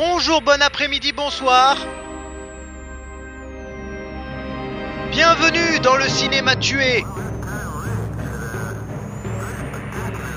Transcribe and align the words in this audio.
Bonjour, 0.00 0.42
bon 0.42 0.62
après-midi, 0.62 1.10
bonsoir. 1.10 1.76
Bienvenue 5.10 5.80
dans 5.80 5.96
le 5.96 6.08
cinéma 6.08 6.54
tué. 6.54 7.04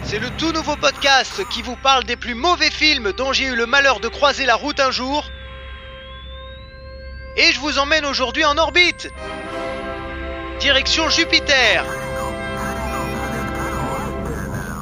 C'est 0.04 0.18
le 0.18 0.32
tout 0.40 0.52
nouveau 0.52 0.76
podcast 0.78 1.48
qui 1.52 1.62
vous 1.62 1.76
parle 1.76 2.06
des 2.06 2.16
plus 2.16 2.34
mauvais 2.34 2.72
films 2.72 3.12
dont 3.12 3.34
j'ai 3.34 3.46
eu 3.46 3.56
le 3.56 3.68
malheur 3.68 4.00
de 4.00 4.08
croiser 4.08 4.48
la 4.48 4.56
route 4.56 4.80
un 4.80 4.90
jour. 4.90 5.30
Et 7.38 7.52
je 7.54 7.60
vous 7.60 7.78
emmène 7.78 8.08
aujourd'hui 8.08 8.44
en 8.46 8.58
orbite. 8.58 9.10
Direction 10.60 11.08
Jupiter. 11.08 11.86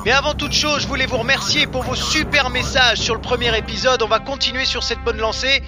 Mais 0.05 0.11
avant 0.11 0.33
toute 0.33 0.53
chose, 0.53 0.83
je 0.83 0.88
voulais 0.88 1.05
vous 1.05 1.17
remercier 1.17 1.67
pour 1.67 1.83
vos 1.83 1.95
super 1.95 2.50
messages 2.50 3.00
sur 3.00 3.16
le 3.16 3.22
premier 3.22 3.55
épisode. 3.58 4.02
On 4.02 4.08
va 4.08 4.19
continuer 4.19 4.64
sur 4.64 4.81
cette 4.81 5.00
bonne 5.03 5.17
lancée. 5.17 5.61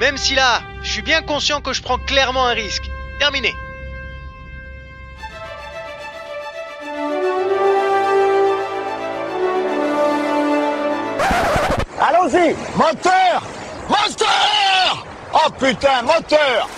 Même 0.00 0.16
si 0.16 0.34
là, 0.34 0.60
je 0.82 0.90
suis 0.90 1.02
bien 1.02 1.22
conscient 1.22 1.60
que 1.60 1.72
je 1.72 1.80
prends 1.80 1.98
clairement 1.98 2.46
un 2.46 2.52
risque. 2.52 2.90
Terminé. 3.20 3.54
Allons-y 12.00 12.54
Moteur 12.76 13.42
Moteur 13.88 15.06
Oh 15.32 15.50
putain, 15.58 16.02
moteur 16.02 16.68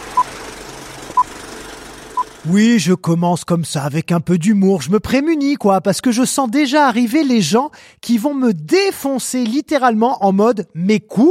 Oui, 2.47 2.79
je 2.79 2.95
commence 2.95 3.45
comme 3.45 3.67
ça, 3.67 3.85
avec 3.85 4.13
un 4.13 4.21
peu 4.21 4.39
d'humour. 4.39 4.81
Je 4.81 4.91
me 4.91 4.99
prémunis, 4.99 5.57
quoi, 5.57 5.83
parce 5.83 6.01
que 6.01 6.11
je 6.11 6.25
sens 6.25 6.51
déjà 6.51 6.87
arriver 6.87 7.23
les 7.23 7.43
gens 7.43 7.71
qui 8.01 8.17
vont 8.17 8.33
me 8.33 8.55
défoncer 8.55 9.45
littéralement 9.45 10.25
en 10.25 10.33
mode 10.33 10.67
Mais 10.75 11.01
quoi? 11.01 11.31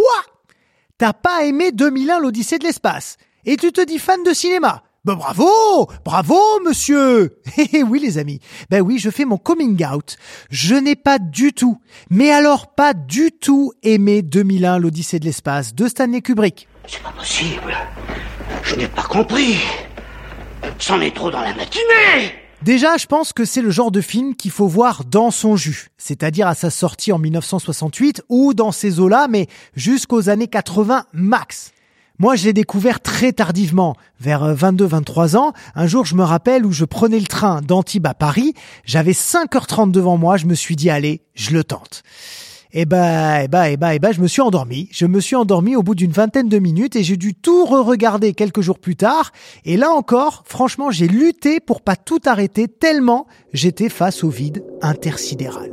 T'as 0.99 1.13
pas 1.13 1.45
aimé 1.45 1.71
2001 1.71 2.19
l'Odyssée 2.19 2.59
de 2.59 2.63
l'espace? 2.63 3.17
Et 3.45 3.57
tu 3.57 3.71
te 3.71 3.83
dis 3.83 3.97
fan 3.97 4.23
de 4.23 4.33
cinéma? 4.33 4.83
Ben 5.03 5.15
bravo 5.15 5.89
Bravo, 6.05 6.37
monsieur 6.63 7.39
Eh 7.73 7.81
oui, 7.81 7.99
les 7.99 8.19
amis. 8.19 8.39
Ben 8.69 8.81
oui, 8.81 8.99
je 8.99 9.09
fais 9.09 9.25
mon 9.25 9.37
coming 9.37 9.83
out. 9.85 10.17
Je 10.51 10.75
n'ai 10.75 10.95
pas 10.95 11.17
du 11.17 11.53
tout, 11.53 11.79
mais 12.11 12.29
alors 12.29 12.75
pas 12.75 12.93
du 12.93 13.31
tout 13.31 13.71
aimé 13.81 14.21
2001 14.21 14.77
l'Odyssée 14.77 15.19
de 15.19 15.25
l'espace 15.25 15.73
de 15.73 15.87
Stanley 15.87 16.21
Kubrick. 16.21 16.67
C'est 16.85 17.01
pas 17.01 17.11
possible. 17.11 17.75
Je 18.61 18.75
n'ai 18.75 18.87
pas 18.87 19.03
compris. 19.03 19.55
C'en 20.79 21.01
est 21.01 21.15
trop 21.15 21.31
dans 21.31 21.41
la 21.41 21.53
matinée. 21.53 22.33
Déjà, 22.61 22.97
je 22.97 23.05
pense 23.05 23.31
que 23.31 23.45
c'est 23.45 23.61
le 23.61 23.71
genre 23.71 23.91
de 23.91 24.01
film 24.01 24.35
qu'il 24.35 24.51
faut 24.51 24.67
voir 24.67 25.05
dans 25.05 25.31
son 25.31 25.55
jus, 25.55 25.89
c'est-à-dire 25.97 26.45
à 26.47 26.55
sa 26.55 26.69
sortie 26.69 27.13
en 27.13 27.17
1968 27.17 28.23
ou 28.27 28.53
dans 28.53 28.73
ces 28.73 28.99
eaux-là, 28.99 29.27
mais 29.29 29.47
jusqu'aux 29.75 30.29
années 30.29 30.47
80 30.47 31.05
max. 31.13 31.71
Moi, 32.17 32.35
je 32.35 32.43
l'ai 32.43 32.53
découvert 32.53 32.99
très 32.99 33.31
tardivement, 33.31 33.95
vers 34.19 34.53
22-23 34.53 35.37
ans. 35.37 35.53
Un 35.73 35.87
jour, 35.87 36.03
je 36.05 36.15
me 36.15 36.23
rappelle 36.23 36.65
où 36.65 36.73
je 36.73 36.83
prenais 36.83 37.19
le 37.19 37.27
train 37.27 37.61
d'Antibes 37.61 38.07
à 38.07 38.13
Paris. 38.13 38.53
J'avais 38.83 39.13
5h30 39.13 39.91
devant 39.91 40.17
moi. 40.17 40.35
Je 40.35 40.45
me 40.45 40.53
suis 40.53 40.75
dit, 40.75 40.89
allez, 40.89 41.21
je 41.33 41.51
le 41.51 41.63
tente. 41.63 42.03
Et 42.71 42.85
bah, 42.85 43.43
et 43.43 43.47
bah, 43.47 43.71
et 43.71 43.77
bah, 43.77 43.97
bah, 43.97 44.11
je 44.11 44.21
me 44.21 44.27
suis 44.27 44.41
endormi. 44.41 44.89
Je 44.91 45.07
me 45.07 45.19
suis 45.19 45.35
endormi 45.35 45.75
au 45.75 45.81
bout 45.81 45.95
d'une 45.95 46.11
vingtaine 46.11 46.49
de 46.49 46.59
minutes 46.59 46.95
et 46.95 47.03
j'ai 47.03 47.17
dû 47.17 47.33
tout 47.33 47.65
re-regarder 47.65 48.33
quelques 48.33 48.61
jours 48.61 48.77
plus 48.77 48.95
tard. 48.95 49.31
Et 49.65 49.75
là 49.75 49.89
encore, 49.89 50.43
franchement, 50.45 50.91
j'ai 50.91 51.07
lutté 51.07 51.59
pour 51.59 51.81
pas 51.81 51.95
tout 51.95 52.21
arrêter 52.25 52.67
tellement 52.67 53.25
j'étais 53.53 53.89
face 53.89 54.23
au 54.23 54.29
vide 54.29 54.63
intersidéral. 54.81 55.71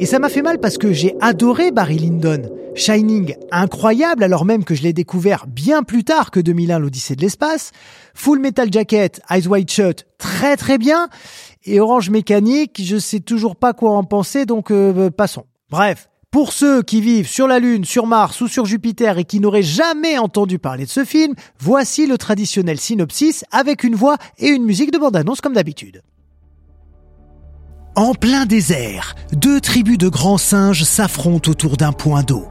Et 0.00 0.06
ça 0.06 0.18
m'a 0.18 0.28
fait 0.28 0.42
mal 0.42 0.58
parce 0.58 0.78
que 0.78 0.92
j'ai 0.92 1.14
adoré 1.20 1.70
Barry 1.70 1.98
Lyndon. 1.98 2.42
Shining, 2.74 3.34
incroyable 3.50 4.22
alors 4.22 4.44
même 4.44 4.62
que 4.62 4.76
je 4.76 4.82
l'ai 4.82 4.92
découvert 4.92 5.48
bien 5.48 5.82
plus 5.82 6.04
tard 6.04 6.30
que 6.30 6.38
2001 6.38 6.78
l'Odyssée 6.78 7.16
de 7.16 7.22
l'espace. 7.22 7.72
Full 8.14 8.38
Metal 8.38 8.68
Jacket, 8.72 9.20
Eyes 9.30 9.48
Wide 9.48 9.68
Shut, 9.68 10.06
très 10.16 10.56
très 10.56 10.78
bien. 10.78 11.08
Et 11.70 11.80
Orange 11.80 12.08
Mécanique, 12.08 12.80
je 12.82 12.96
sais 12.96 13.20
toujours 13.20 13.54
pas 13.54 13.74
quoi 13.74 13.90
en 13.90 14.02
penser 14.02 14.46
donc 14.46 14.70
euh, 14.70 15.10
passons. 15.10 15.44
Bref, 15.70 16.08
pour 16.30 16.52
ceux 16.52 16.82
qui 16.82 17.02
vivent 17.02 17.28
sur 17.28 17.46
la 17.46 17.58
Lune, 17.58 17.84
sur 17.84 18.06
Mars 18.06 18.40
ou 18.40 18.48
sur 18.48 18.64
Jupiter 18.64 19.18
et 19.18 19.24
qui 19.24 19.38
n'auraient 19.38 19.62
jamais 19.62 20.16
entendu 20.16 20.58
parler 20.58 20.86
de 20.86 20.90
ce 20.90 21.04
film, 21.04 21.34
voici 21.58 22.06
le 22.06 22.16
traditionnel 22.16 22.80
synopsis 22.80 23.44
avec 23.52 23.84
une 23.84 23.94
voix 23.94 24.16
et 24.38 24.48
une 24.48 24.64
musique 24.64 24.92
de 24.92 24.98
bande-annonce 24.98 25.42
comme 25.42 25.52
d'habitude. 25.52 26.02
En 27.96 28.14
plein 28.14 28.46
désert, 28.46 29.14
deux 29.32 29.60
tribus 29.60 29.98
de 29.98 30.08
grands 30.08 30.38
singes 30.38 30.84
s'affrontent 30.84 31.50
autour 31.50 31.76
d'un 31.76 31.92
point 31.92 32.22
d'eau. 32.22 32.46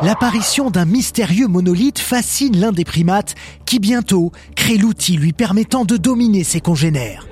L'apparition 0.00 0.70
d'un 0.70 0.84
mystérieux 0.84 1.48
monolithe 1.48 1.98
fascine 1.98 2.60
l'un 2.60 2.70
des 2.70 2.84
primates 2.84 3.34
qui 3.66 3.80
bientôt 3.80 4.30
crée 4.54 4.76
l'outil 4.76 5.16
lui 5.16 5.32
permettant 5.32 5.84
de 5.84 5.96
dominer 5.96 6.44
ses 6.44 6.60
congénères. 6.60 7.26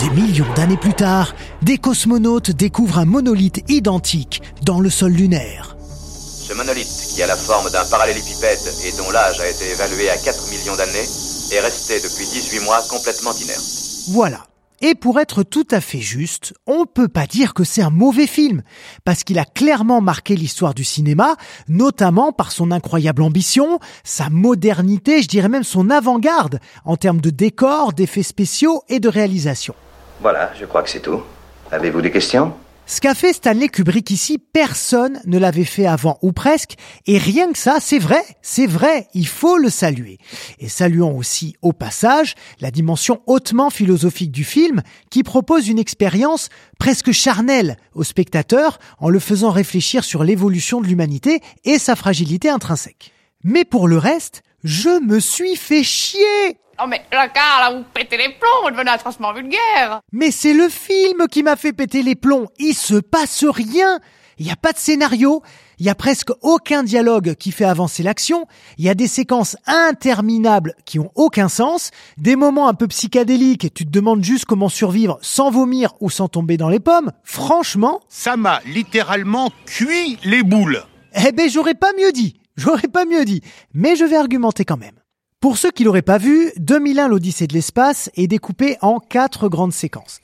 Des 0.00 0.10
millions 0.10 0.52
d'années 0.56 0.76
plus 0.76 0.94
tard, 0.94 1.34
des 1.62 1.78
cosmonautes 1.78 2.50
découvrent 2.50 2.98
un 2.98 3.04
monolithe 3.04 3.62
identique 3.68 4.42
dans 4.62 4.80
le 4.80 4.90
sol 4.90 5.12
lunaire. 5.12 5.76
Ce 5.80 6.52
monolithe, 6.54 7.12
qui 7.14 7.22
a 7.22 7.28
la 7.28 7.36
forme 7.36 7.70
d'un 7.70 7.84
parallélépipède 7.84 8.58
et 8.84 8.96
dont 8.96 9.10
l'âge 9.12 9.38
a 9.38 9.48
été 9.48 9.70
évalué 9.70 10.10
à 10.10 10.16
4 10.16 10.50
millions 10.50 10.74
d'années, 10.74 11.06
est 11.52 11.60
resté 11.60 12.00
depuis 12.00 12.26
18 12.26 12.60
mois 12.64 12.82
complètement 12.88 13.32
inerte. 13.34 13.62
Voilà. 14.08 14.46
Et 14.82 14.94
pour 14.94 15.20
être 15.20 15.42
tout 15.42 15.66
à 15.70 15.82
fait 15.82 16.00
juste, 16.00 16.54
on 16.66 16.86
peut 16.86 17.08
pas 17.08 17.26
dire 17.26 17.52
que 17.52 17.64
c'est 17.64 17.82
un 17.82 17.90
mauvais 17.90 18.26
film, 18.26 18.62
parce 19.04 19.24
qu'il 19.24 19.38
a 19.38 19.44
clairement 19.44 20.00
marqué 20.00 20.34
l'histoire 20.34 20.72
du 20.72 20.84
cinéma, 20.84 21.36
notamment 21.68 22.32
par 22.32 22.50
son 22.50 22.70
incroyable 22.70 23.20
ambition, 23.20 23.78
sa 24.04 24.30
modernité, 24.30 25.20
je 25.20 25.28
dirais 25.28 25.50
même 25.50 25.64
son 25.64 25.90
avant-garde, 25.90 26.60
en 26.86 26.96
termes 26.96 27.20
de 27.20 27.28
décors, 27.28 27.92
d'effets 27.92 28.22
spéciaux 28.22 28.82
et 28.88 29.00
de 29.00 29.08
réalisation. 29.10 29.74
Voilà, 30.22 30.50
je 30.58 30.64
crois 30.64 30.82
que 30.82 30.88
c'est 30.88 31.00
tout. 31.00 31.20
Avez-vous 31.70 32.00
des 32.00 32.10
questions? 32.10 32.54
Ce 32.90 33.00
qu'a 33.00 33.14
fait 33.14 33.32
Stanley 33.32 33.68
Kubrick 33.68 34.10
ici, 34.10 34.38
personne 34.38 35.20
ne 35.24 35.38
l'avait 35.38 35.62
fait 35.62 35.86
avant 35.86 36.18
ou 36.22 36.32
presque, 36.32 36.74
et 37.06 37.18
rien 37.18 37.52
que 37.52 37.58
ça, 37.58 37.78
c'est 37.80 38.00
vrai, 38.00 38.20
c'est 38.42 38.66
vrai, 38.66 39.06
il 39.14 39.28
faut 39.28 39.58
le 39.58 39.70
saluer. 39.70 40.18
Et 40.58 40.68
saluons 40.68 41.16
aussi 41.16 41.54
au 41.62 41.72
passage 41.72 42.34
la 42.58 42.72
dimension 42.72 43.22
hautement 43.28 43.70
philosophique 43.70 44.32
du 44.32 44.42
film, 44.42 44.82
qui 45.08 45.22
propose 45.22 45.68
une 45.68 45.78
expérience 45.78 46.48
presque 46.80 47.12
charnelle 47.12 47.76
au 47.94 48.02
spectateur 48.02 48.80
en 48.98 49.08
le 49.08 49.20
faisant 49.20 49.52
réfléchir 49.52 50.02
sur 50.02 50.24
l'évolution 50.24 50.80
de 50.80 50.88
l'humanité 50.88 51.42
et 51.62 51.78
sa 51.78 51.94
fragilité 51.94 52.48
intrinsèque. 52.48 53.12
Mais 53.44 53.64
pour 53.64 53.86
le 53.86 53.98
reste, 53.98 54.42
je 54.64 55.00
me 55.00 55.20
suis 55.20 55.54
fait 55.54 55.84
chier 55.84 56.58
Oh 56.82 56.86
mais 56.86 57.02
la 57.12 57.28
car 57.28 57.60
là 57.60 57.76
vous 57.76 57.84
pétez 57.92 58.16
les 58.16 58.30
plombs, 58.30 58.64
vous 58.64 58.70
devenez 58.70 58.90
atrocement 58.90 59.34
vulgaire 59.34 60.00
Mais 60.12 60.30
c'est 60.30 60.54
le 60.54 60.68
film 60.70 61.28
qui 61.30 61.42
m'a 61.42 61.56
fait 61.56 61.74
péter 61.74 62.02
les 62.02 62.14
plombs. 62.14 62.46
Il 62.58 62.74
se 62.74 62.94
passe 62.94 63.44
rien. 63.44 63.98
Il 64.38 64.46
n'y 64.46 64.52
a 64.52 64.56
pas 64.56 64.72
de 64.72 64.78
scénario. 64.78 65.42
Il 65.78 65.84
y 65.84 65.90
a 65.90 65.94
presque 65.94 66.30
aucun 66.40 66.82
dialogue 66.82 67.34
qui 67.34 67.52
fait 67.52 67.66
avancer 67.66 68.02
l'action. 68.02 68.46
Il 68.78 68.84
y 68.86 68.88
a 68.88 68.94
des 68.94 69.06
séquences 69.06 69.56
interminables 69.66 70.74
qui 70.86 70.98
ont 70.98 71.10
aucun 71.14 71.48
sens. 71.48 71.90
Des 72.16 72.36
moments 72.36 72.68
un 72.68 72.74
peu 72.74 72.86
psychédéliques 72.86 73.66
et 73.66 73.70
tu 73.70 73.84
te 73.84 73.90
demandes 73.90 74.24
juste 74.24 74.46
comment 74.46 74.70
survivre 74.70 75.18
sans 75.20 75.50
vomir 75.50 75.92
ou 76.00 76.08
sans 76.08 76.28
tomber 76.28 76.56
dans 76.56 76.70
les 76.70 76.80
pommes. 76.80 77.12
Franchement. 77.22 78.00
Ça 78.08 78.38
m'a 78.38 78.60
littéralement 78.64 79.50
cuit 79.66 80.18
les 80.24 80.42
boules. 80.42 80.82
Eh 81.14 81.32
ben, 81.32 81.50
j'aurais 81.50 81.74
pas 81.74 81.92
mieux 81.98 82.12
dit. 82.12 82.40
J'aurais 82.56 82.88
pas 82.88 83.04
mieux 83.04 83.26
dit. 83.26 83.42
Mais 83.74 83.96
je 83.96 84.04
vais 84.04 84.16
argumenter 84.16 84.64
quand 84.64 84.78
même. 84.78 84.99
Pour 85.40 85.56
ceux 85.56 85.70
qui 85.70 85.84
l'auraient 85.84 86.02
pas 86.02 86.18
vu, 86.18 86.52
2001 86.58 87.08
l'Odyssée 87.08 87.46
de 87.46 87.54
l'espace 87.54 88.10
est 88.14 88.26
découpé 88.26 88.76
en 88.82 88.98
quatre 88.98 89.48
grandes 89.48 89.72
séquences. 89.72 90.20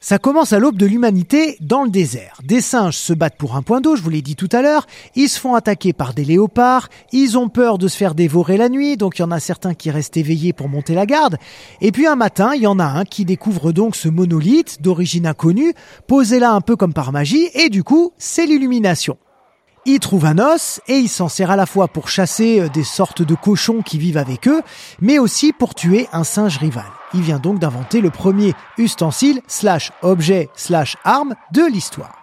Ça 0.00 0.18
commence 0.18 0.52
à 0.52 0.58
l'aube 0.58 0.76
de 0.76 0.84
l'humanité 0.84 1.56
dans 1.60 1.84
le 1.84 1.90
désert. 1.90 2.40
Des 2.42 2.60
singes 2.60 2.96
se 2.96 3.12
battent 3.12 3.36
pour 3.36 3.54
un 3.54 3.62
point 3.62 3.80
d'eau, 3.80 3.94
je 3.94 4.02
vous 4.02 4.10
l'ai 4.10 4.20
dit 4.20 4.34
tout 4.34 4.48
à 4.50 4.60
l'heure. 4.60 4.88
Ils 5.14 5.28
se 5.28 5.38
font 5.38 5.54
attaquer 5.54 5.92
par 5.92 6.12
des 6.12 6.24
léopards. 6.24 6.88
Ils 7.12 7.38
ont 7.38 7.48
peur 7.48 7.78
de 7.78 7.86
se 7.86 7.96
faire 7.96 8.16
dévorer 8.16 8.56
la 8.56 8.68
nuit, 8.68 8.96
donc 8.96 9.20
il 9.20 9.22
y 9.22 9.24
en 9.24 9.30
a 9.30 9.38
certains 9.38 9.74
qui 9.74 9.92
restent 9.92 10.16
éveillés 10.16 10.52
pour 10.52 10.68
monter 10.68 10.94
la 10.94 11.06
garde. 11.06 11.36
Et 11.80 11.92
puis 11.92 12.08
un 12.08 12.16
matin, 12.16 12.50
il 12.56 12.62
y 12.62 12.66
en 12.66 12.80
a 12.80 12.84
un 12.84 13.04
qui 13.04 13.24
découvre 13.24 13.70
donc 13.70 13.94
ce 13.94 14.08
monolithe 14.08 14.82
d'origine 14.82 15.28
inconnue, 15.28 15.72
posé 16.08 16.40
là 16.40 16.50
un 16.50 16.62
peu 16.62 16.74
comme 16.74 16.94
par 16.94 17.12
magie, 17.12 17.48
et 17.54 17.68
du 17.68 17.84
coup, 17.84 18.10
c'est 18.18 18.46
l'illumination. 18.46 19.18
Il 19.90 20.00
trouve 20.00 20.26
un 20.26 20.38
os 20.38 20.82
et 20.86 20.98
il 20.98 21.08
s'en 21.08 21.30
sert 21.30 21.50
à 21.50 21.56
la 21.56 21.64
fois 21.64 21.88
pour 21.88 22.10
chasser 22.10 22.60
euh, 22.60 22.68
des 22.68 22.84
sortes 22.84 23.22
de 23.22 23.34
cochons 23.34 23.80
qui 23.80 23.96
vivent 23.96 24.18
avec 24.18 24.46
eux, 24.46 24.60
mais 25.00 25.18
aussi 25.18 25.54
pour 25.54 25.74
tuer 25.74 26.08
un 26.12 26.24
singe 26.24 26.58
rival. 26.58 26.84
Il 27.14 27.22
vient 27.22 27.38
donc 27.38 27.58
d'inventer 27.58 28.02
le 28.02 28.10
premier 28.10 28.52
ustensile 28.76 29.40
slash 29.46 29.90
objet 30.02 30.50
slash 30.54 30.98
arme 31.04 31.34
de 31.54 31.62
l'histoire. 31.62 32.18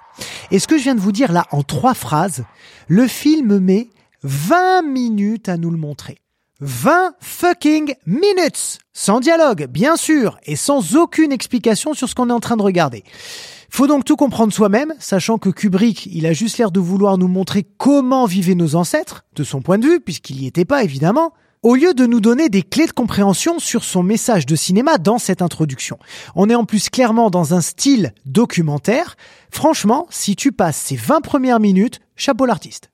Et 0.52 0.60
ce 0.60 0.68
que 0.68 0.78
je 0.78 0.84
viens 0.84 0.94
de 0.94 1.00
vous 1.00 1.12
dire 1.12 1.32
là 1.32 1.48
en 1.50 1.64
trois 1.64 1.96
phrases, 1.96 2.44
le 2.88 3.08
film 3.08 3.58
met 3.58 3.88
20 4.22 4.84
minutes 4.84 5.50
à 5.50 5.58
nous 5.58 5.72
le 5.72 5.78
montrer. 5.78 6.20
20 6.62 7.16
fucking 7.20 7.96
minutes 8.06 8.78
Sans 8.94 9.20
dialogue, 9.20 9.66
bien 9.72 9.96
sûr, 9.96 10.38
et 10.46 10.56
sans 10.56 10.96
aucune 10.96 11.32
explication 11.32 11.96
sur 11.96 12.10
ce 12.10 12.14
qu'on 12.14 12.30
est 12.30 12.34
en 12.34 12.40
train 12.40 12.58
de 12.58 12.62
regarder. 12.62 13.04
Faut 13.76 13.88
donc 13.88 14.06
tout 14.06 14.16
comprendre 14.16 14.54
soi-même, 14.54 14.94
sachant 15.00 15.38
que 15.38 15.50
Kubrick, 15.50 16.06
il 16.06 16.26
a 16.28 16.32
juste 16.32 16.58
l'air 16.60 16.72
de 16.72 16.80
vouloir 16.80 17.18
nous 17.18 17.28
montrer 17.28 17.68
comment 17.78 18.26
vivaient 18.26 18.56
nos 18.56 18.78
ancêtres, 18.78 19.26
de 19.36 19.44
son 19.44 19.62
point 19.62 19.78
de 19.78 19.86
vue, 19.86 20.00
puisqu'il 20.00 20.38
n'y 20.38 20.48
était 20.48 20.64
pas 20.64 20.86
évidemment, 20.86 21.34
au 21.62 21.76
lieu 21.76 21.94
de 21.94 22.06
nous 22.06 22.22
donner 22.22 22.48
des 22.48 22.64
clés 22.64 22.86
de 22.86 22.94
compréhension 22.94 23.60
sur 23.60 23.84
son 23.84 24.02
message 24.02 24.46
de 24.46 24.56
cinéma 24.56 24.98
dans 24.98 25.18
cette 25.18 25.42
introduction. 25.42 26.00
On 26.36 26.50
est 26.50 26.56
en 26.56 26.64
plus 26.64 26.90
clairement 26.90 27.30
dans 27.30 27.54
un 27.54 27.60
style 27.60 28.14
documentaire. 28.26 29.18
Franchement, 29.52 30.08
si 30.10 30.38
tu 30.38 30.54
passes 30.54 30.78
ces 30.78 30.96
20 30.96 31.20
premières 31.20 31.60
minutes, 31.60 32.00
chapeau 32.16 32.46
l'artiste. 32.46 32.92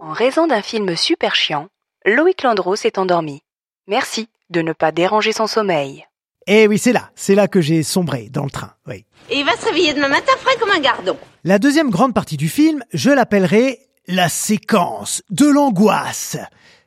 En 0.00 0.12
raison 0.12 0.48
d'un 0.48 0.62
film 0.62 0.96
super 0.96 1.36
chiant, 1.36 1.68
Loïc 2.04 2.42
Landreau 2.42 2.74
s'est 2.74 2.98
endormi. 2.98 3.42
Merci 3.86 4.28
de 4.50 4.62
ne 4.62 4.72
pas 4.72 4.90
déranger 4.90 5.30
son 5.30 5.46
sommeil. 5.46 6.04
Eh 6.46 6.66
oui, 6.66 6.78
c'est 6.78 6.92
là, 6.92 7.10
c'est 7.14 7.34
là 7.34 7.48
que 7.48 7.60
j'ai 7.60 7.82
sombré 7.82 8.28
dans 8.30 8.44
le 8.44 8.50
train, 8.50 8.72
oui. 8.86 9.06
Et 9.30 9.38
il 9.38 9.46
va 9.46 9.56
se 9.56 9.64
réveiller 9.64 9.94
demain 9.94 10.08
matin 10.08 10.32
frais 10.40 10.56
comme 10.60 10.70
un 10.70 10.80
gardon. 10.80 11.16
La 11.42 11.58
deuxième 11.58 11.90
grande 11.90 12.12
partie 12.12 12.36
du 12.36 12.48
film, 12.48 12.82
je 12.92 13.10
l'appellerai 13.10 13.78
la 14.06 14.28
séquence 14.28 15.22
de 15.30 15.46
l'angoisse. 15.46 16.36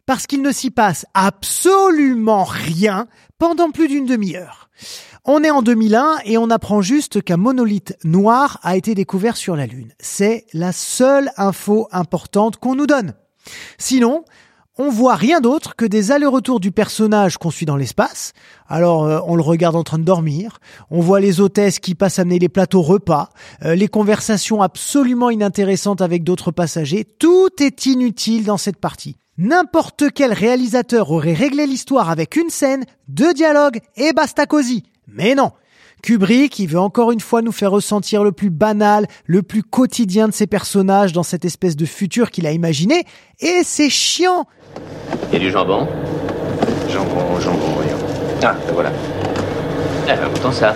Parce 0.06 0.28
qu'il 0.28 0.42
ne 0.42 0.52
s'y 0.52 0.70
passe 0.70 1.06
absolument 1.14 2.44
rien 2.44 3.08
pendant 3.40 3.72
plus 3.72 3.88
d'une 3.88 4.06
demi-heure. 4.06 4.70
On 5.26 5.44
est 5.44 5.52
en 5.52 5.62
2001 5.62 6.20
et 6.24 6.38
on 6.38 6.50
apprend 6.50 6.82
juste 6.82 7.22
qu'un 7.22 7.36
monolithe 7.36 7.98
noir 8.06 8.60
a 8.64 8.78
été 8.78 8.96
découvert 8.96 9.36
sur 9.36 9.56
la 9.56 9.66
Lune. 9.66 9.92
C'est 10.00 10.46
la 10.54 10.72
seule 10.72 11.32
info 11.36 11.90
importante 11.92 12.58
qu'on 12.58 12.76
nous 12.76 12.88
donne. 12.88 13.14
Sinon, 13.78 14.24
on 14.78 14.90
voit 14.90 15.16
rien 15.16 15.42
d'autre 15.42 15.76
que 15.76 15.86
des 15.86 16.12
allers-retours 16.12 16.60
du 16.60 16.72
personnage 16.72 17.38
qu'on 17.38 17.52
suit 17.52 17.66
dans 17.66 17.76
l'espace. 17.76 18.34
Alors, 18.68 19.06
euh, 19.06 19.20
on 19.26 19.36
le 19.36 19.42
regarde 19.42 19.76
en 19.76 19.84
train 19.84 20.00
de 20.00 20.04
dormir, 20.04 20.60
on 20.92 21.02
voit 21.02 21.20
les 21.20 21.42
hôtesses 21.42 21.80
qui 21.80 21.96
passent 21.96 22.20
amener 22.20 22.40
les 22.40 22.50
plateaux 22.50 22.82
repas, 22.82 23.30
euh, 23.64 23.76
les 23.76 23.88
conversations 23.88 24.62
absolument 24.62 25.30
inintéressantes 25.30 26.02
avec 26.02 26.24
d'autres 26.24 26.52
passagers. 26.52 27.06
Tout 27.06 27.50
est 27.60 27.86
inutile 27.86 28.46
dans 28.46 28.58
cette 28.58 28.78
partie. 28.78 29.16
N'importe 29.38 30.06
quel 30.14 30.34
réalisateur 30.34 31.12
aurait 31.12 31.34
réglé 31.34 31.68
l'histoire 31.68 32.10
avec 32.10 32.36
une 32.36 32.50
scène, 32.50 32.86
deux 33.08 33.34
dialogues 33.34 33.80
et 33.96 34.14
basta 34.14 34.46
cosy. 34.46 34.84
Mais 35.08 35.36
non. 35.36 35.52
Kubrick, 36.04 36.60
il 36.60 36.68
veut 36.68 36.80
encore 36.80 37.12
une 37.12 37.20
fois 37.20 37.42
nous 37.42 37.52
faire 37.52 37.72
ressentir 37.72 38.24
le 38.24 38.32
plus 38.32 38.50
banal, 38.50 39.08
le 39.26 39.44
plus 39.44 39.64
quotidien 39.64 40.28
de 40.28 40.34
ses 40.34 40.48
personnages 40.48 41.12
dans 41.12 41.24
cette 41.24 41.46
espèce 41.46 41.76
de 41.76 41.86
futur 41.86 42.32
qu'il 42.32 42.48
a 42.48 42.52
imaginé, 42.52 43.04
et 43.40 43.62
c'est 43.64 43.90
chiant. 43.90 44.46
Il 45.32 45.34
y 45.34 45.36
a 45.38 45.40
du 45.40 45.52
jambon 45.52 45.88
Jambon, 46.90 47.40
jambon, 47.40 47.68
voyons. 47.76 47.98
Ah, 48.44 48.56
ben 48.66 48.74
voilà. 48.74 48.92
Eh 50.06 50.16
ben, 50.16 50.30
goûtons 50.34 50.52
ça. 50.52 50.76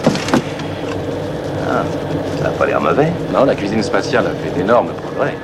Ah, 1.69 1.83
ça 2.38 2.44
n'a 2.44 2.50
pas 2.50 2.65
l'air 2.65 2.81
mauvais. 2.81 3.12
Non, 3.31 3.45
la 3.45 3.56
cuisine 3.56 3.81
spatiale 3.81 4.27
a 4.27 4.31
fait 4.31 4.53
d'énormes 4.53 4.91
progrès. 4.94 5.38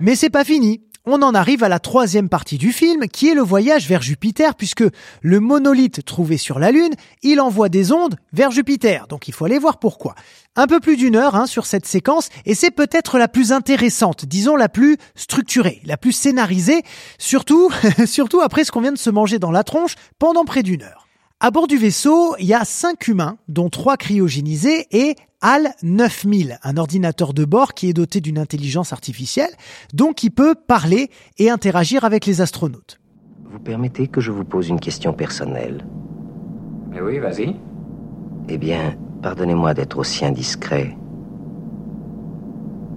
Mais 0.00 0.16
c'est 0.16 0.30
pas 0.30 0.44
fini. 0.44 0.80
On 1.10 1.22
en 1.22 1.34
arrive 1.34 1.64
à 1.64 1.70
la 1.70 1.78
troisième 1.78 2.28
partie 2.28 2.58
du 2.58 2.70
film, 2.70 3.08
qui 3.08 3.28
est 3.28 3.34
le 3.34 3.40
voyage 3.40 3.88
vers 3.88 4.02
Jupiter, 4.02 4.54
puisque 4.54 4.84
le 5.22 5.40
monolithe 5.40 6.04
trouvé 6.04 6.36
sur 6.36 6.58
la 6.58 6.70
Lune, 6.70 6.92
il 7.22 7.40
envoie 7.40 7.70
des 7.70 7.92
ondes 7.92 8.16
vers 8.34 8.50
Jupiter. 8.50 9.06
Donc 9.06 9.26
il 9.26 9.32
faut 9.32 9.46
aller 9.46 9.58
voir 9.58 9.78
pourquoi. 9.78 10.14
Un 10.54 10.66
peu 10.66 10.80
plus 10.80 10.98
d'une 10.98 11.16
heure 11.16 11.34
hein, 11.34 11.46
sur 11.46 11.64
cette 11.64 11.86
séquence, 11.86 12.28
et 12.44 12.54
c'est 12.54 12.70
peut-être 12.70 13.16
la 13.16 13.26
plus 13.26 13.52
intéressante, 13.52 14.26
disons 14.26 14.54
la 14.54 14.68
plus 14.68 14.98
structurée, 15.14 15.80
la 15.86 15.96
plus 15.96 16.12
scénarisée, 16.12 16.82
surtout, 17.16 17.70
surtout 18.04 18.42
après 18.42 18.64
ce 18.64 18.70
qu'on 18.70 18.82
vient 18.82 18.92
de 18.92 18.98
se 18.98 19.08
manger 19.08 19.38
dans 19.38 19.50
la 19.50 19.64
tronche 19.64 19.94
pendant 20.18 20.44
près 20.44 20.62
d'une 20.62 20.82
heure. 20.82 21.07
À 21.40 21.52
bord 21.52 21.68
du 21.68 21.76
vaisseau, 21.76 22.34
il 22.40 22.46
y 22.46 22.54
a 22.54 22.64
cinq 22.64 23.06
humains, 23.06 23.38
dont 23.46 23.68
trois 23.68 23.96
cryogénisés 23.96 24.88
et 24.90 25.14
HAL 25.40 25.72
9000, 25.84 26.58
un 26.64 26.76
ordinateur 26.76 27.32
de 27.32 27.44
bord 27.44 27.74
qui 27.74 27.88
est 27.88 27.92
doté 27.92 28.20
d'une 28.20 28.38
intelligence 28.38 28.92
artificielle, 28.92 29.52
donc 29.94 30.16
qui 30.16 30.30
peut 30.30 30.56
parler 30.56 31.10
et 31.38 31.48
interagir 31.48 32.02
avec 32.02 32.26
les 32.26 32.40
astronautes. 32.40 32.98
Vous 33.44 33.60
permettez 33.60 34.08
que 34.08 34.20
je 34.20 34.32
vous 34.32 34.42
pose 34.42 34.68
une 34.68 34.80
question 34.80 35.12
personnelle? 35.12 35.86
Eh 36.96 37.00
oui, 37.00 37.20
vas-y. 37.20 37.54
Eh 38.48 38.58
bien, 38.58 38.96
pardonnez-moi 39.22 39.74
d'être 39.74 39.98
aussi 39.98 40.24
indiscret. 40.24 40.96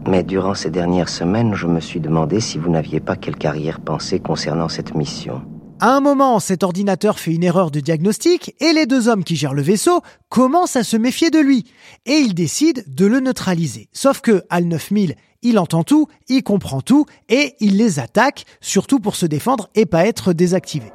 Mais 0.07 0.23
durant 0.23 0.55
ces 0.55 0.71
dernières 0.71 1.09
semaines, 1.09 1.53
je 1.53 1.67
me 1.67 1.79
suis 1.79 1.99
demandé 1.99 2.39
si 2.39 2.57
vous 2.57 2.71
n'aviez 2.71 3.01
pas 3.01 3.17
quelque 3.17 3.45
arrière-pensée 3.45 4.19
concernant 4.19 4.67
cette 4.67 4.95
mission. 4.95 5.43
À 5.83 5.95
un 5.95 6.00
moment, 6.00 6.39
cet 6.39 6.62
ordinateur 6.62 7.18
fait 7.18 7.33
une 7.33 7.44
erreur 7.44 7.72
de 7.72 7.80
diagnostic 7.80 8.54
et 8.60 8.72
les 8.72 8.86
deux 8.86 9.07
hommes 9.07 9.24
qui 9.24 9.36
gèrent 9.36 9.56
le 9.56 9.63
vaisseau 9.63 10.01
commencent 10.30 10.75
à 10.75 10.83
se 10.83 10.95
méfier 10.95 11.31
de 11.31 11.39
lui. 11.39 11.66
Et 12.06 12.18
ils 12.19 12.36
décident 12.36 12.83
de 12.86 13.07
le 13.07 13.19
neutraliser. 13.19 13.89
Sauf 13.92 14.22
que 14.22 14.44
HAL 14.51 14.66
9000, 14.66 15.16
il 15.42 15.57
entend 15.57 15.83
tout, 15.83 16.07
il 16.30 16.44
comprend 16.44 16.81
tout 16.81 17.07
et 17.30 17.56
il 17.60 17.78
les 17.78 17.98
attaque, 18.00 18.45
surtout 18.60 19.00
pour 19.00 19.16
se 19.16 19.25
défendre 19.25 19.69
et 19.74 19.88
pas 19.88 20.06
être 20.06 20.33
désactivé. 20.33 20.92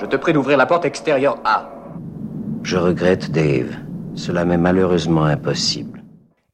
Je 0.00 0.06
te 0.06 0.16
prie 0.16 0.32
d'ouvrir 0.32 0.56
la 0.56 0.64
porte 0.64 0.86
extérieure 0.86 1.38
A. 1.44 1.70
Je 2.62 2.78
regrette, 2.78 3.30
Dave. 3.30 3.76
Cela 4.14 4.46
m'est 4.46 4.56
malheureusement 4.56 5.24
impossible. 5.24 6.02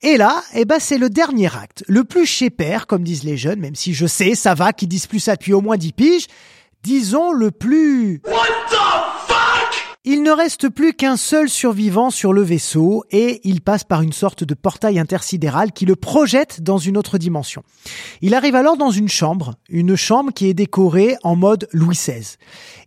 Et 0.02 0.16
là, 0.16 0.42
eh 0.54 0.64
ben, 0.64 0.80
c'est 0.80 0.98
le 0.98 1.08
dernier 1.08 1.54
acte, 1.56 1.84
le 1.86 2.02
plus 2.02 2.26
chez 2.26 2.50
père, 2.50 2.88
comme 2.88 3.04
disent 3.04 3.24
les 3.24 3.36
jeunes, 3.36 3.60
même 3.60 3.76
si 3.76 3.94
je 3.94 4.06
sais, 4.06 4.34
ça 4.34 4.54
va, 4.54 4.72
qu'ils 4.72 4.88
disent 4.88 5.06
plus 5.06 5.20
ça 5.20 5.36
depuis 5.36 5.52
au 5.52 5.60
moins 5.60 5.76
10 5.76 5.92
piges 5.92 6.26
disons 6.86 7.32
le 7.32 7.50
plus... 7.50 8.22
il 10.08 10.22
ne 10.22 10.30
reste 10.30 10.68
plus 10.68 10.94
qu'un 10.94 11.16
seul 11.16 11.48
survivant 11.48 12.10
sur 12.10 12.32
le 12.32 12.42
vaisseau 12.42 13.02
et 13.10 13.40
il 13.42 13.60
passe 13.60 13.82
par 13.82 14.02
une 14.02 14.12
sorte 14.12 14.44
de 14.44 14.54
portail 14.54 15.00
intersidéral 15.00 15.72
qui 15.72 15.84
le 15.84 15.96
projette 15.96 16.60
dans 16.60 16.78
une 16.78 16.96
autre 16.96 17.18
dimension. 17.18 17.64
Il 18.22 18.36
arrive 18.36 18.54
alors 18.54 18.76
dans 18.76 18.92
une 18.92 19.08
chambre, 19.08 19.56
une 19.68 19.96
chambre 19.96 20.32
qui 20.32 20.46
est 20.46 20.54
décorée 20.54 21.16
en 21.24 21.34
mode 21.34 21.66
Louis 21.72 21.96
XVI. 21.96 22.36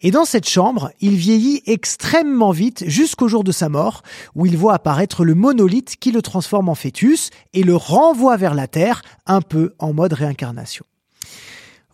Et 0.01 0.12
dans 0.12 0.24
cette 0.24 0.48
chambre, 0.48 0.91
il 1.01 1.18
vieillit 1.18 1.62
extrêmement 1.65 2.51
vite 2.51 2.86
jusqu'au 2.88 3.27
jour 3.27 3.44
de 3.44 3.51
sa 3.51 3.68
mort, 3.68 4.01
où 4.34 4.46
il 4.46 4.56
voit 4.56 4.75
apparaître 4.75 5.25
le 5.25 5.36
monolithe 5.36 5.98
qui 6.00 6.13
le 6.13 6.22
transforme 6.22 6.70
en 6.70 6.75
fœtus 6.75 7.32
et 7.53 7.63
le 7.63 7.75
renvoie 7.75 8.38
vers 8.38 8.53
la 8.53 8.68
Terre, 8.68 9.01
un 9.25 9.41
peu 9.41 9.74
en 9.77 9.91
mode 9.91 10.13
réincarnation. 10.13 10.86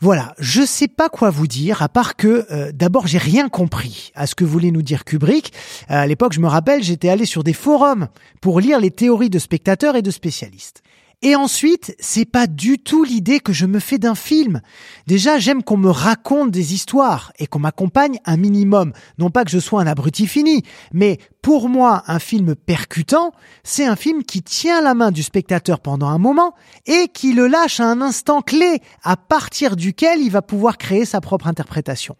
Voilà, 0.01 0.35
je 0.39 0.61
sais 0.61 0.89
pas 0.89 1.07
quoi 1.07 1.29
vous 1.29 1.47
dire, 1.47 1.81
à 1.81 1.87
part 1.87 2.17
que 2.17 2.45
euh, 2.51 2.71
d'abord 2.73 3.07
j'ai 3.07 3.17
rien 3.17 3.47
compris 3.47 4.11
à 4.13 4.27
ce 4.27 4.35
que 4.35 4.43
voulait 4.43 4.71
nous 4.71 4.81
dire 4.81 5.05
Kubrick. 5.05 5.53
Euh, 5.89 5.95
à 5.95 6.07
l'époque, 6.07 6.33
je 6.33 6.41
me 6.41 6.47
rappelle, 6.47 6.83
j'étais 6.83 7.07
allé 7.09 7.25
sur 7.25 7.43
des 7.43 7.53
forums 7.53 8.09
pour 8.41 8.59
lire 8.59 8.79
les 8.79 8.91
théories 8.91 9.29
de 9.29 9.39
spectateurs 9.39 9.95
et 9.95 10.01
de 10.01 10.11
spécialistes. 10.11 10.83
Et 11.21 11.35
ensuite, 11.35 11.95
c'est 11.99 12.25
pas 12.25 12.45
du 12.45 12.77
tout 12.77 13.03
l'idée 13.03 13.39
que 13.39 13.53
je 13.53 13.65
me 13.65 13.79
fais 13.79 13.97
d'un 13.97 14.15
film. 14.15 14.61
Déjà, 15.07 15.39
j'aime 15.39 15.63
qu'on 15.63 15.77
me 15.77 15.89
raconte 15.89 16.51
des 16.51 16.73
histoires 16.73 17.31
et 17.39 17.47
qu'on 17.47 17.59
m'accompagne 17.59 18.19
un 18.25 18.37
minimum. 18.37 18.91
Non 19.17 19.29
pas 19.29 19.45
que 19.45 19.49
je 19.49 19.59
sois 19.59 19.81
un 19.81 19.87
abruti 19.87 20.27
fini, 20.27 20.63
mais 20.93 21.17
pour 21.45 21.69
moi, 21.69 22.01
un 22.07 22.17
film 22.17 22.55
percutant, 22.55 23.31
c'est 23.63 23.85
un 23.85 23.95
film 23.95 24.23
qui 24.23 24.41
tient 24.41 24.81
la 24.81 24.95
main 24.95 25.11
du 25.11 25.21
spectateur 25.21 25.79
pendant 25.79 26.07
un 26.07 26.17
moment 26.17 26.55
et 26.87 27.07
qui 27.07 27.33
le 27.33 27.45
lâche 27.45 27.79
à 27.79 27.85
un 27.85 28.01
instant 28.01 28.41
clé 28.41 28.81
à 29.03 29.15
partir 29.15 29.75
duquel 29.75 30.21
il 30.21 30.31
va 30.31 30.41
pouvoir 30.41 30.79
créer 30.79 31.05
sa 31.05 31.21
propre 31.21 31.45
interprétation. 31.45 32.15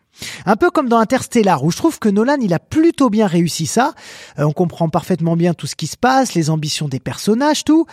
Un 0.46 0.56
peu 0.56 0.70
comme 0.70 0.90
dans 0.90 1.00
Interstellar, 1.00 1.64
où 1.64 1.72
je 1.72 1.78
trouve 1.78 1.98
que 1.98 2.08
Nolan, 2.08 2.38
il 2.40 2.54
a 2.54 2.60
plutôt 2.60 3.10
bien 3.10 3.26
réussi 3.26 3.66
ça. 3.66 3.96
Euh, 4.38 4.44
on 4.44 4.52
comprend 4.52 4.90
parfaitement 4.90 5.36
bien 5.36 5.56
tout 5.56 5.66
ce 5.66 5.76
qui 5.76 5.88
se 5.88 5.98
passe, 5.98 6.36
les 6.36 6.52
ambitions 6.52 6.88
des 6.88 7.00
personnages, 7.00 7.64
tout. 7.64 7.88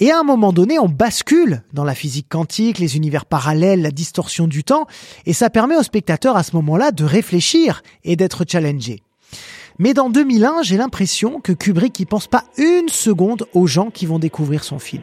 Et 0.00 0.10
à 0.10 0.18
un 0.18 0.22
moment 0.22 0.52
donné, 0.52 0.78
on 0.78 0.90
bascule 0.90 1.62
dans 1.72 1.84
la 1.84 1.94
physique 1.94 2.28
quantique, 2.28 2.78
les 2.78 2.98
univers 2.98 3.24
parallèles, 3.24 3.80
la 3.80 3.90
distorsion 3.90 4.46
du 4.46 4.64
temps, 4.64 4.86
et 5.24 5.32
ça 5.32 5.48
permet 5.48 5.76
au 5.76 5.82
spectateur 5.82 6.36
à 6.36 6.42
ce 6.42 6.54
moment-là 6.56 6.92
de 6.92 7.04
réfléchir 7.04 7.82
et 8.04 8.16
d'être 8.16 8.44
challengé. 8.46 9.02
Mais 9.78 9.92
dans 9.92 10.08
2001, 10.08 10.62
j'ai 10.62 10.76
l'impression 10.76 11.40
que 11.40 11.52
Kubrick 11.52 11.98
y 11.98 12.06
pense 12.06 12.28
pas 12.28 12.44
une 12.56 12.88
seconde 12.88 13.46
aux 13.54 13.66
gens 13.66 13.90
qui 13.90 14.06
vont 14.06 14.20
découvrir 14.20 14.62
son 14.62 14.78
film. 14.78 15.02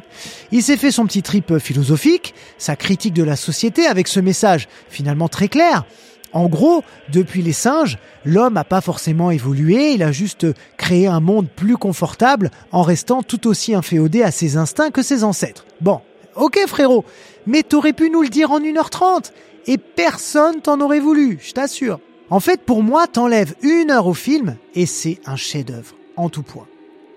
Il 0.53 0.63
s'est 0.63 0.77
fait 0.77 0.91
son 0.91 1.05
petit 1.05 1.21
trip 1.21 1.57
philosophique, 1.57 2.33
sa 2.57 2.77
critique 2.77 3.13
de 3.13 3.23
la 3.23 3.35
société 3.35 3.85
avec 3.85 4.07
ce 4.07 4.21
message 4.21 4.69
finalement 4.87 5.27
très 5.27 5.49
clair. 5.49 5.83
En 6.31 6.47
gros, 6.47 6.83
depuis 7.11 7.41
les 7.41 7.51
singes, 7.51 7.97
l'homme 8.23 8.53
n'a 8.53 8.63
pas 8.63 8.79
forcément 8.79 9.31
évolué, 9.31 9.91
il 9.91 10.03
a 10.03 10.13
juste 10.13 10.47
créé 10.77 11.05
un 11.07 11.19
monde 11.19 11.49
plus 11.49 11.75
confortable 11.75 12.49
en 12.71 12.83
restant 12.83 13.23
tout 13.23 13.47
aussi 13.47 13.75
inféodé 13.75 14.23
à 14.23 14.31
ses 14.31 14.55
instincts 14.55 14.91
que 14.91 15.03
ses 15.03 15.25
ancêtres. 15.25 15.65
Bon, 15.81 15.99
ok 16.35 16.59
frérot, 16.67 17.03
mais 17.45 17.63
t'aurais 17.63 17.91
pu 17.91 18.09
nous 18.09 18.21
le 18.21 18.29
dire 18.29 18.51
en 18.51 18.61
1h30 18.61 19.31
et 19.67 19.77
personne 19.77 20.61
t'en 20.61 20.79
aurait 20.79 21.01
voulu, 21.01 21.37
je 21.41 21.51
t'assure. 21.51 21.99
En 22.31 22.39
fait, 22.39 22.61
pour 22.63 22.81
moi, 22.81 23.07
t'enlèves 23.07 23.55
une 23.61 23.91
heure 23.91 24.07
au 24.07 24.13
film 24.13 24.55
et 24.73 24.85
c'est 24.85 25.19
un 25.25 25.35
chef-d'œuvre, 25.35 25.95
en 26.15 26.29
tout 26.29 26.43
point. 26.43 26.65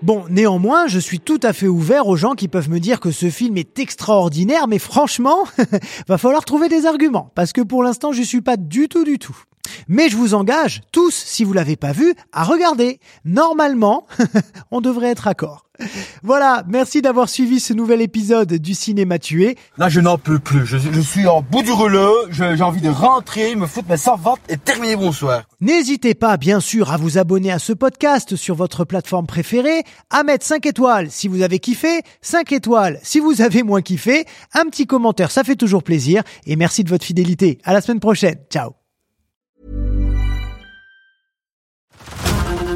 Bon, 0.02 0.24
néanmoins, 0.28 0.88
je 0.88 0.98
suis 0.98 1.20
tout 1.20 1.38
à 1.44 1.52
fait 1.52 1.68
ouvert 1.68 2.08
aux 2.08 2.16
gens 2.16 2.34
qui 2.34 2.48
peuvent 2.48 2.68
me 2.68 2.80
dire 2.80 2.98
que 2.98 3.12
ce 3.12 3.30
film 3.30 3.56
est 3.56 3.78
extraordinaire, 3.78 4.66
mais 4.66 4.80
franchement, 4.80 5.44
va 6.08 6.18
falloir 6.18 6.44
trouver 6.44 6.68
des 6.68 6.84
arguments, 6.84 7.30
parce 7.36 7.52
que 7.52 7.60
pour 7.60 7.84
l'instant, 7.84 8.10
je 8.10 8.22
suis 8.22 8.40
pas 8.40 8.56
du 8.56 8.88
tout 8.88 9.04
du 9.04 9.20
tout. 9.20 9.36
Mais 9.88 10.08
je 10.08 10.16
vous 10.16 10.34
engage, 10.34 10.82
tous, 10.92 11.14
si 11.14 11.44
vous 11.44 11.52
l'avez 11.52 11.76
pas 11.76 11.92
vu, 11.92 12.14
à 12.32 12.44
regarder. 12.44 13.00
Normalement, 13.24 14.06
on 14.70 14.80
devrait 14.80 15.10
être 15.10 15.28
accord. 15.28 15.64
Voilà, 16.22 16.62
merci 16.68 17.02
d'avoir 17.02 17.28
suivi 17.28 17.58
ce 17.58 17.72
nouvel 17.72 18.00
épisode 18.00 18.54
du 18.54 18.74
Cinéma 18.74 19.18
Tué. 19.18 19.56
Là, 19.76 19.88
je 19.88 20.00
n'en 20.00 20.18
peux 20.18 20.38
plus. 20.38 20.64
Je, 20.64 20.78
je 20.78 21.00
suis 21.00 21.26
en 21.26 21.42
bout 21.42 21.62
du 21.62 21.72
rouleau. 21.72 22.14
J'ai 22.30 22.62
envie 22.62 22.80
de 22.80 22.90
rentrer, 22.90 23.56
me 23.56 23.66
foutre 23.66 23.88
mes 23.88 23.96
servantes 23.96 24.38
et 24.48 24.56
terminer 24.56 24.94
bonsoir. 24.94 25.42
N'hésitez 25.60 26.14
pas, 26.14 26.36
bien 26.36 26.60
sûr, 26.60 26.92
à 26.92 26.96
vous 26.96 27.18
abonner 27.18 27.50
à 27.50 27.58
ce 27.58 27.72
podcast 27.72 28.36
sur 28.36 28.54
votre 28.54 28.84
plateforme 28.84 29.26
préférée, 29.26 29.82
à 30.10 30.22
mettre 30.22 30.46
5 30.46 30.64
étoiles 30.66 31.10
si 31.10 31.26
vous 31.26 31.42
avez 31.42 31.58
kiffé, 31.58 32.02
5 32.22 32.52
étoiles 32.52 33.00
si 33.02 33.18
vous 33.18 33.42
avez 33.42 33.62
moins 33.62 33.82
kiffé, 33.82 34.26
un 34.52 34.66
petit 34.66 34.86
commentaire, 34.86 35.30
ça 35.30 35.44
fait 35.44 35.56
toujours 35.56 35.82
plaisir, 35.82 36.22
et 36.46 36.56
merci 36.56 36.84
de 36.84 36.90
votre 36.90 37.04
fidélité. 37.04 37.58
À 37.64 37.72
la 37.72 37.80
semaine 37.80 38.00
prochaine. 38.00 38.38
Ciao. 38.50 38.83